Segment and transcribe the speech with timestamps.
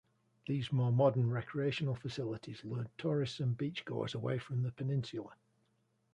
[0.47, 5.35] These more modern recreational facilities lured tourists and beachgoers away from the peninsula.